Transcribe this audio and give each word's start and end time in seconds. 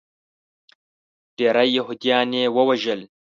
ډیری 1.37 1.67
یهودیان 1.77 2.29
یې 2.39 2.43
ووژل. 2.55 3.01